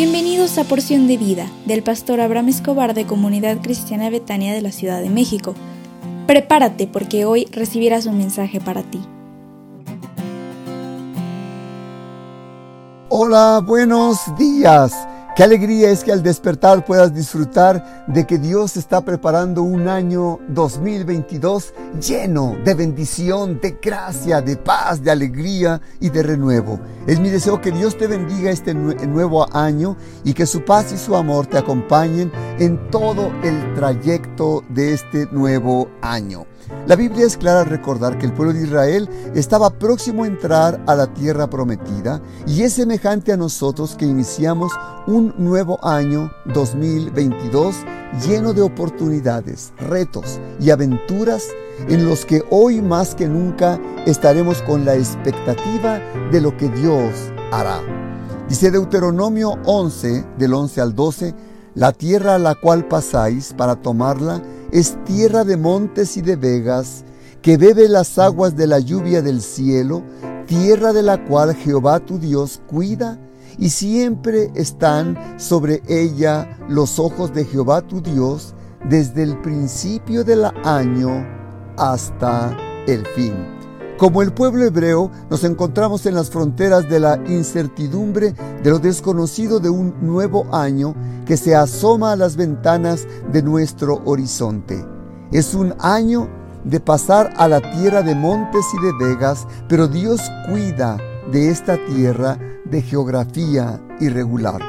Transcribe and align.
Bienvenidos 0.00 0.58
a 0.58 0.62
Porción 0.62 1.08
de 1.08 1.16
Vida 1.16 1.50
del 1.66 1.82
pastor 1.82 2.20
Abraham 2.20 2.50
Escobar 2.50 2.94
de 2.94 3.04
Comunidad 3.04 3.60
Cristiana 3.60 4.10
Betania 4.10 4.54
de 4.54 4.62
la 4.62 4.70
Ciudad 4.70 5.02
de 5.02 5.10
México. 5.10 5.56
Prepárate 6.28 6.86
porque 6.86 7.24
hoy 7.24 7.46
recibirás 7.50 8.06
un 8.06 8.16
mensaje 8.16 8.60
para 8.60 8.84
ti. 8.84 9.00
Hola, 13.08 13.60
buenos 13.66 14.20
días. 14.38 14.92
Qué 15.38 15.44
alegría 15.44 15.90
es 15.90 16.02
que 16.02 16.10
al 16.10 16.24
despertar 16.24 16.84
puedas 16.84 17.14
disfrutar 17.14 18.04
de 18.08 18.26
que 18.26 18.38
Dios 18.38 18.76
está 18.76 19.02
preparando 19.02 19.62
un 19.62 19.86
año 19.86 20.40
2022 20.48 21.74
lleno 22.04 22.56
de 22.64 22.74
bendición, 22.74 23.60
de 23.60 23.78
gracia, 23.80 24.40
de 24.40 24.56
paz, 24.56 25.00
de 25.00 25.12
alegría 25.12 25.80
y 26.00 26.10
de 26.10 26.24
renuevo. 26.24 26.80
Es 27.06 27.20
mi 27.20 27.30
deseo 27.30 27.60
que 27.60 27.70
Dios 27.70 27.96
te 27.96 28.08
bendiga 28.08 28.50
este 28.50 28.74
nuevo 28.74 29.46
año 29.56 29.96
y 30.24 30.34
que 30.34 30.44
su 30.44 30.64
paz 30.64 30.92
y 30.92 30.98
su 30.98 31.14
amor 31.14 31.46
te 31.46 31.58
acompañen 31.58 32.32
en 32.58 32.90
todo 32.90 33.30
el 33.42 33.74
trayecto 33.74 34.64
de 34.68 34.92
este 34.92 35.26
nuevo 35.32 35.88
año. 36.02 36.46
La 36.86 36.96
Biblia 36.96 37.26
es 37.26 37.36
clara 37.36 37.60
al 37.60 37.66
recordar 37.66 38.18
que 38.18 38.26
el 38.26 38.32
pueblo 38.32 38.52
de 38.52 38.64
Israel 38.64 39.08
estaba 39.34 39.70
próximo 39.70 40.24
a 40.24 40.26
entrar 40.26 40.82
a 40.86 40.94
la 40.94 41.12
tierra 41.12 41.48
prometida 41.48 42.20
y 42.46 42.62
es 42.62 42.74
semejante 42.74 43.32
a 43.32 43.36
nosotros 43.36 43.94
que 43.96 44.06
iniciamos 44.06 44.72
un 45.06 45.34
nuevo 45.38 45.78
año 45.82 46.30
2022 46.46 47.76
lleno 48.26 48.52
de 48.52 48.62
oportunidades, 48.62 49.72
retos 49.78 50.40
y 50.60 50.70
aventuras 50.70 51.44
en 51.88 52.06
los 52.06 52.24
que 52.24 52.42
hoy 52.50 52.80
más 52.80 53.14
que 53.14 53.28
nunca 53.28 53.78
estaremos 54.06 54.62
con 54.62 54.84
la 54.84 54.96
expectativa 54.96 56.00
de 56.32 56.40
lo 56.40 56.56
que 56.56 56.68
Dios 56.68 57.12
hará. 57.52 57.80
Dice 58.48 58.70
Deuteronomio 58.70 59.58
11, 59.66 60.24
del 60.38 60.54
11 60.54 60.80
al 60.80 60.94
12, 60.94 61.34
la 61.78 61.92
tierra 61.92 62.34
a 62.34 62.38
la 62.40 62.56
cual 62.56 62.88
pasáis 62.88 63.54
para 63.56 63.76
tomarla 63.76 64.42
es 64.72 64.98
tierra 65.04 65.44
de 65.44 65.56
montes 65.56 66.16
y 66.16 66.22
de 66.22 66.34
vegas, 66.34 67.04
que 67.40 67.56
bebe 67.56 67.88
las 67.88 68.18
aguas 68.18 68.56
de 68.56 68.66
la 68.66 68.80
lluvia 68.80 69.22
del 69.22 69.40
cielo, 69.40 70.02
tierra 70.48 70.92
de 70.92 71.02
la 71.04 71.24
cual 71.24 71.54
Jehová 71.54 72.00
tu 72.00 72.18
Dios 72.18 72.60
cuida, 72.66 73.16
y 73.58 73.70
siempre 73.70 74.50
están 74.56 75.16
sobre 75.38 75.80
ella 75.86 76.58
los 76.68 76.98
ojos 76.98 77.32
de 77.32 77.44
Jehová 77.44 77.82
tu 77.82 78.00
Dios, 78.00 78.54
desde 78.88 79.22
el 79.22 79.40
principio 79.40 80.24
del 80.24 80.46
año 80.64 81.24
hasta 81.76 82.56
el 82.88 83.06
fin. 83.06 83.57
Como 83.98 84.22
el 84.22 84.32
pueblo 84.32 84.64
hebreo, 84.64 85.10
nos 85.28 85.42
encontramos 85.42 86.06
en 86.06 86.14
las 86.14 86.30
fronteras 86.30 86.88
de 86.88 87.00
la 87.00 87.16
incertidumbre 87.26 88.32
de 88.62 88.70
lo 88.70 88.78
desconocido 88.78 89.58
de 89.58 89.70
un 89.70 89.92
nuevo 90.00 90.46
año 90.54 90.94
que 91.26 91.36
se 91.36 91.56
asoma 91.56 92.12
a 92.12 92.16
las 92.16 92.36
ventanas 92.36 93.08
de 93.32 93.42
nuestro 93.42 94.00
horizonte. 94.04 94.84
Es 95.32 95.52
un 95.52 95.74
año 95.80 96.28
de 96.62 96.78
pasar 96.78 97.34
a 97.38 97.48
la 97.48 97.60
tierra 97.72 98.02
de 98.02 98.14
montes 98.14 98.64
y 98.78 98.86
de 98.86 99.04
vegas, 99.04 99.48
pero 99.68 99.88
Dios 99.88 100.20
cuida 100.48 100.96
de 101.32 101.50
esta 101.50 101.76
tierra 101.86 102.38
de 102.66 102.80
geografía 102.82 103.80
irregular. 103.98 104.60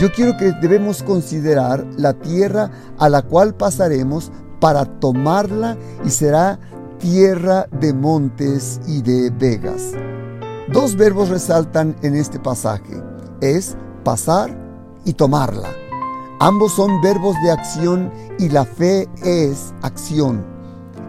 Yo 0.00 0.10
quiero 0.10 0.36
que 0.36 0.50
debemos 0.60 1.04
considerar 1.04 1.86
la 1.96 2.14
tierra 2.14 2.72
a 2.98 3.08
la 3.08 3.22
cual 3.22 3.54
pasaremos 3.54 4.32
para 4.58 4.84
tomarla 4.84 5.76
y 6.04 6.10
será 6.10 6.58
tierra 6.98 7.66
de 7.80 7.92
montes 7.92 8.80
y 8.86 9.02
de 9.02 9.30
vegas. 9.30 9.92
Dos 10.72 10.96
verbos 10.96 11.28
resaltan 11.28 11.96
en 12.02 12.14
este 12.16 12.38
pasaje. 12.38 13.02
Es 13.40 13.76
pasar 14.04 14.56
y 15.04 15.12
tomarla. 15.12 15.68
Ambos 16.40 16.72
son 16.72 17.00
verbos 17.00 17.34
de 17.42 17.50
acción 17.50 18.12
y 18.38 18.48
la 18.48 18.64
fe 18.64 19.08
es 19.22 19.72
acción. 19.82 20.44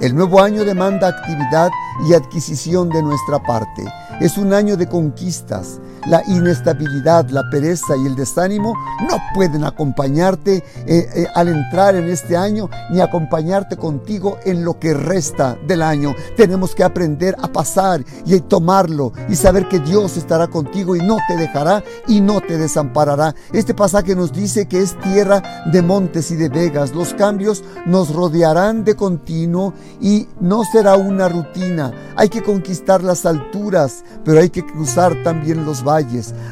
El 0.00 0.14
nuevo 0.14 0.42
año 0.42 0.64
demanda 0.64 1.08
actividad 1.08 1.70
y 2.06 2.14
adquisición 2.14 2.90
de 2.90 3.02
nuestra 3.02 3.42
parte. 3.42 3.84
Es 4.20 4.36
un 4.36 4.52
año 4.52 4.76
de 4.76 4.86
conquistas, 4.86 5.80
la 6.06 6.22
inestabilidad, 6.28 7.28
la 7.30 7.48
pereza 7.50 7.96
y 7.96 8.06
el 8.06 8.14
desánimo 8.14 8.74
no 9.08 9.16
pueden 9.34 9.64
acompañarte 9.64 10.62
eh, 10.86 11.08
eh, 11.14 11.26
al 11.34 11.48
entrar 11.48 11.96
en 11.96 12.08
este 12.08 12.36
año 12.36 12.70
ni 12.90 13.00
acompañarte 13.00 13.76
contigo 13.76 14.38
en 14.44 14.64
lo 14.64 14.78
que 14.78 14.94
resta 14.94 15.58
del 15.66 15.82
año. 15.82 16.14
Tenemos 16.36 16.74
que 16.74 16.84
aprender 16.84 17.36
a 17.42 17.48
pasar 17.48 18.04
y 18.24 18.38
tomarlo 18.40 19.12
y 19.28 19.34
saber 19.34 19.68
que 19.68 19.80
Dios 19.80 20.16
estará 20.16 20.46
contigo 20.46 20.94
y 20.94 21.00
no 21.00 21.18
te 21.26 21.36
dejará 21.36 21.82
y 22.06 22.20
no 22.20 22.40
te 22.40 22.56
desamparará. 22.56 23.34
Este 23.52 23.74
pasaje 23.74 24.14
nos 24.14 24.32
dice 24.32 24.66
que 24.66 24.80
es 24.80 24.98
tierra 25.00 25.42
de 25.72 25.82
montes 25.82 26.30
y 26.30 26.36
de 26.36 26.48
vegas. 26.48 26.94
Los 26.94 27.14
cambios 27.14 27.64
nos 27.84 28.14
rodearán 28.14 28.84
de 28.84 28.94
continuo 28.94 29.74
y 30.00 30.28
no 30.40 30.62
será 30.64 30.96
una 30.96 31.28
rutina. 31.28 31.92
Hay 32.16 32.28
que 32.28 32.42
conquistar 32.42 33.02
las 33.02 33.26
alturas, 33.26 34.04
pero 34.24 34.40
hay 34.40 34.50
que 34.50 34.64
cruzar 34.64 35.22
también 35.22 35.64
los 35.64 35.82
valles 35.82 35.95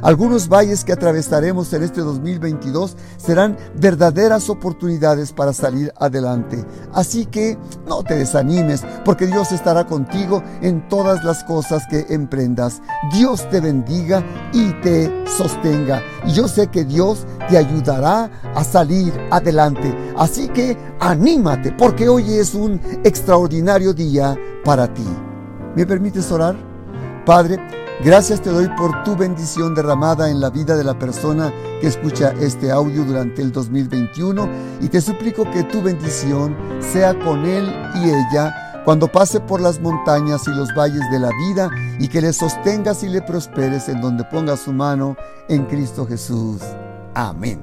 algunos 0.02 0.48
valles 0.48 0.84
que 0.84 0.92
atravesaremos 0.92 1.72
en 1.72 1.82
este 1.82 2.00
2022 2.00 2.96
serán 3.16 3.56
verdaderas 3.74 4.48
oportunidades 4.48 5.32
para 5.32 5.52
salir 5.52 5.92
adelante. 5.96 6.64
Así 6.92 7.26
que 7.26 7.58
no 7.86 8.02
te 8.02 8.16
desanimes, 8.16 8.84
porque 9.04 9.26
Dios 9.26 9.52
estará 9.52 9.86
contigo 9.86 10.42
en 10.62 10.88
todas 10.88 11.24
las 11.24 11.44
cosas 11.44 11.82
que 11.88 12.06
emprendas. 12.10 12.80
Dios 13.12 13.48
te 13.50 13.60
bendiga 13.60 14.22
y 14.52 14.72
te 14.80 15.24
sostenga. 15.26 16.02
Y 16.26 16.32
yo 16.32 16.48
sé 16.48 16.68
que 16.68 16.84
Dios 16.84 17.26
te 17.48 17.58
ayudará 17.58 18.30
a 18.54 18.64
salir 18.64 19.12
adelante. 19.30 19.94
Así 20.16 20.48
que 20.48 20.76
anímate, 21.00 21.72
porque 21.72 22.08
hoy 22.08 22.34
es 22.34 22.54
un 22.54 22.80
extraordinario 23.04 23.92
día 23.92 24.36
para 24.64 24.92
ti. 24.92 25.06
¿Me 25.76 25.86
permites 25.86 26.30
orar? 26.30 26.56
Padre, 27.26 27.58
Gracias 28.02 28.42
te 28.42 28.50
doy 28.50 28.68
por 28.76 29.04
tu 29.04 29.16
bendición 29.16 29.74
derramada 29.74 30.28
en 30.28 30.40
la 30.40 30.50
vida 30.50 30.76
de 30.76 30.84
la 30.84 30.98
persona 30.98 31.52
que 31.80 31.86
escucha 31.86 32.34
este 32.40 32.70
audio 32.70 33.04
durante 33.04 33.40
el 33.40 33.52
2021 33.52 34.48
y 34.80 34.88
te 34.88 35.00
suplico 35.00 35.48
que 35.50 35.62
tu 35.62 35.80
bendición 35.80 36.56
sea 36.80 37.16
con 37.18 37.46
él 37.46 37.72
y 37.94 38.10
ella 38.10 38.82
cuando 38.84 39.06
pase 39.06 39.40
por 39.40 39.60
las 39.60 39.80
montañas 39.80 40.42
y 40.48 40.50
los 40.50 40.74
valles 40.74 41.08
de 41.10 41.20
la 41.20 41.30
vida 41.48 41.70
y 41.98 42.08
que 42.08 42.20
le 42.20 42.32
sostengas 42.32 43.04
y 43.04 43.08
le 43.08 43.22
prosperes 43.22 43.88
en 43.88 44.00
donde 44.00 44.24
ponga 44.24 44.56
su 44.56 44.72
mano 44.72 45.16
en 45.48 45.64
Cristo 45.64 46.04
Jesús. 46.04 46.60
Amén. 47.14 47.62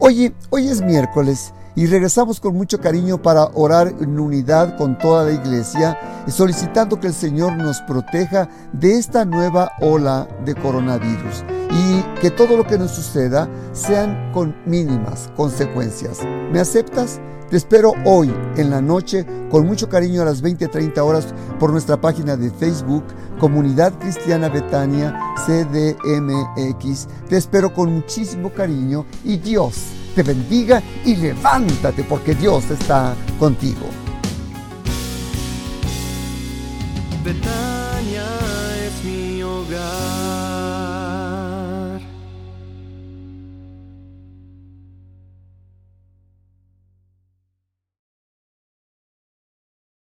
Oye, 0.00 0.34
hoy 0.50 0.68
es 0.68 0.82
miércoles 0.82 1.54
y 1.76 1.86
regresamos 1.86 2.40
con 2.40 2.54
mucho 2.54 2.80
cariño 2.80 3.20
para 3.20 3.46
orar 3.54 3.94
en 4.00 4.18
unidad 4.18 4.76
con 4.76 4.96
toda 4.98 5.24
la 5.24 5.32
iglesia, 5.32 5.98
solicitando 6.28 7.00
que 7.00 7.08
el 7.08 7.14
Señor 7.14 7.56
nos 7.56 7.80
proteja 7.82 8.48
de 8.72 8.96
esta 8.98 9.24
nueva 9.24 9.72
ola 9.80 10.28
de 10.44 10.54
coronavirus 10.54 11.44
y 11.70 12.20
que 12.20 12.30
todo 12.30 12.56
lo 12.56 12.66
que 12.66 12.78
nos 12.78 12.92
suceda 12.92 13.48
sean 13.72 14.30
con 14.32 14.54
mínimas 14.66 15.30
consecuencias. 15.36 16.20
¿Me 16.52 16.60
aceptas? 16.60 17.20
Te 17.50 17.56
espero 17.56 17.92
hoy 18.04 18.34
en 18.56 18.70
la 18.70 18.80
noche 18.80 19.26
con 19.50 19.66
mucho 19.66 19.88
cariño 19.88 20.22
a 20.22 20.24
las 20.24 20.42
20:30 20.42 21.02
horas 21.04 21.26
por 21.58 21.70
nuestra 21.70 22.00
página 22.00 22.36
de 22.36 22.50
Facebook, 22.50 23.04
Comunidad 23.38 23.92
Cristiana 23.98 24.48
Betania 24.48 25.16
CDMX. 25.46 27.08
Te 27.28 27.36
espero 27.36 27.74
con 27.74 27.92
muchísimo 27.92 28.50
cariño 28.50 29.04
y 29.24 29.36
Dios 29.36 30.03
te 30.14 30.22
bendiga 30.22 30.82
y 31.04 31.16
levántate 31.16 32.04
porque 32.04 32.34
Dios 32.34 32.70
está 32.70 33.14
contigo. 33.38 33.88